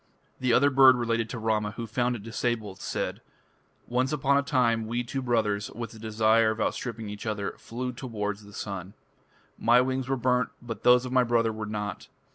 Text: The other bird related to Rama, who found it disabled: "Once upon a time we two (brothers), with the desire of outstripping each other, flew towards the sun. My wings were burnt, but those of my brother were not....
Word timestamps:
The 0.39 0.51
other 0.51 0.71
bird 0.71 0.95
related 0.95 1.29
to 1.29 1.37
Rama, 1.37 1.73
who 1.73 1.85
found 1.85 2.15
it 2.15 2.23
disabled: 2.23 2.83
"Once 3.87 4.11
upon 4.11 4.35
a 4.35 4.41
time 4.41 4.87
we 4.87 5.03
two 5.03 5.21
(brothers), 5.21 5.69
with 5.69 5.91
the 5.91 5.99
desire 5.99 6.49
of 6.49 6.59
outstripping 6.59 7.07
each 7.07 7.27
other, 7.27 7.53
flew 7.59 7.91
towards 7.93 8.43
the 8.43 8.51
sun. 8.51 8.95
My 9.59 9.79
wings 9.79 10.09
were 10.09 10.17
burnt, 10.17 10.49
but 10.59 10.81
those 10.81 11.05
of 11.05 11.11
my 11.11 11.23
brother 11.23 11.53
were 11.53 11.67
not.... 11.67 12.07